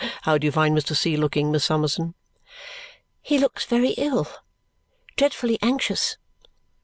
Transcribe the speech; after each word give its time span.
How 0.23 0.39
do 0.39 0.45
you 0.47 0.51
find 0.51 0.75
Mr. 0.75 0.95
C. 0.97 1.15
looking, 1.15 1.51
Miss 1.51 1.65
Summerson?" 1.65 2.15
"He 3.21 3.37
looks 3.37 3.65
very 3.65 3.89
ill. 3.99 4.27
Dreadfully 5.15 5.59
anxious." 5.61 6.17